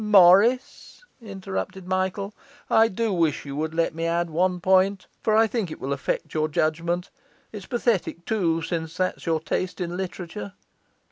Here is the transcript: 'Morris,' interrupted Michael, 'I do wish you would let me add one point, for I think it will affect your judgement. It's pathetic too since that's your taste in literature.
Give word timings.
'Morris,' 0.03 1.05
interrupted 1.21 1.85
Michael, 1.87 2.33
'I 2.71 2.87
do 2.87 3.13
wish 3.13 3.45
you 3.45 3.55
would 3.55 3.75
let 3.75 3.93
me 3.93 4.05
add 4.07 4.31
one 4.31 4.59
point, 4.59 5.05
for 5.21 5.35
I 5.37 5.45
think 5.45 5.69
it 5.69 5.79
will 5.79 5.93
affect 5.93 6.33
your 6.33 6.47
judgement. 6.47 7.11
It's 7.51 7.67
pathetic 7.67 8.25
too 8.25 8.63
since 8.63 8.97
that's 8.97 9.27
your 9.27 9.39
taste 9.39 9.79
in 9.79 9.95
literature. 9.95 10.53